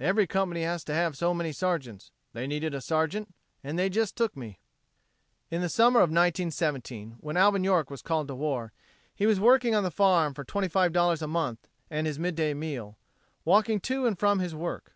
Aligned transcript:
Every 0.00 0.26
company 0.26 0.62
has 0.64 0.82
to 0.86 0.94
have 0.94 1.16
so 1.16 1.32
many 1.32 1.52
sergeants. 1.52 2.10
They 2.32 2.48
needed 2.48 2.74
a 2.74 2.80
sergeant; 2.80 3.32
and 3.62 3.78
they 3.78 3.86
jes' 3.88 4.10
took 4.10 4.36
me." 4.36 4.58
In 5.48 5.60
the 5.60 5.68
summer 5.68 6.00
of 6.00 6.10
1917 6.10 7.18
when 7.20 7.36
Alvin 7.36 7.62
York 7.62 7.88
was 7.88 8.02
called 8.02 8.26
to 8.26 8.34
war, 8.34 8.72
he 9.14 9.26
was 9.26 9.38
working 9.38 9.76
on 9.76 9.84
the 9.84 9.92
farm 9.92 10.34
for 10.34 10.44
$25 10.44 11.22
a 11.22 11.28
month 11.28 11.68
and 11.88 12.04
his 12.08 12.18
midday 12.18 12.52
meal, 12.52 12.98
walking 13.44 13.78
to 13.82 14.06
and 14.06 14.18
from 14.18 14.40
his 14.40 14.56
work. 14.56 14.94